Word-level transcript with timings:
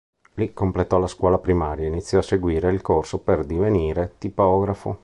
Lì 0.33 0.51
completò 0.51 0.97
la 0.97 1.05
scuola 1.05 1.37
primaria 1.37 1.85
e 1.85 1.89
iniziò 1.89 2.17
a 2.17 2.21
seguire 2.23 2.71
il 2.71 2.81
corso 2.81 3.19
per 3.19 3.45
divenire 3.45 4.15
tipografo. 4.17 4.97